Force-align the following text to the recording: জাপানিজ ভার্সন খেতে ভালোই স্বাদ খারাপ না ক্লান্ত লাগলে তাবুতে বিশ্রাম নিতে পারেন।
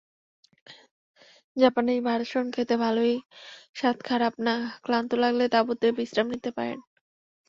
জাপানিজ 1.57 1.99
ভার্সন 2.05 2.45
খেতে 2.55 2.75
ভালোই 2.77 3.15
স্বাদ 3.75 3.97
খারাপ 4.03 4.33
না 4.45 4.55
ক্লান্ত 4.83 5.11
লাগলে 5.23 5.45
তাবুতে 5.49 5.87
বিশ্রাম 5.97 6.27
নিতে 6.33 6.49
পারেন। 6.57 6.79